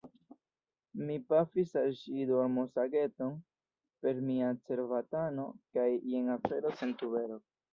Mi 1.09 1.17
pafis 1.33 1.73
al 1.81 1.91
ŝi 1.99 2.23
dormosageton 2.31 3.37
per 4.07 4.23
mia 4.31 4.49
cerbatano, 4.71 5.49
kaj 5.77 5.89
jen 6.15 6.35
afero 6.39 6.75
sen 6.81 6.99
tubero. 7.05 7.43